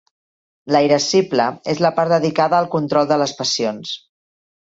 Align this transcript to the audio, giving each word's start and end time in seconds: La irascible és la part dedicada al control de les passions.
La 0.75 0.79
irascible 0.87 1.45
és 1.75 1.83
la 1.87 1.91
part 1.99 2.15
dedicada 2.15 2.59
al 2.61 2.71
control 2.79 3.11
de 3.13 3.19
les 3.25 3.35
passions. 3.43 3.93